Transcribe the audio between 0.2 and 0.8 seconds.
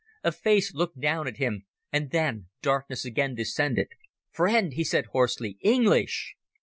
A face